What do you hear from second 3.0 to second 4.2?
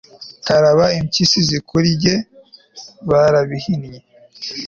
barabihinnye